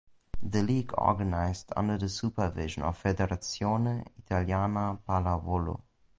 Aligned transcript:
The 0.41 0.63
league 0.63 0.95
organized 0.97 1.73
under 1.77 1.95
the 1.95 2.09
supervision 2.09 2.81
of 2.81 2.99
Federazione 3.03 4.07
Italiana 4.17 4.97
Pallavolo. 5.07 5.79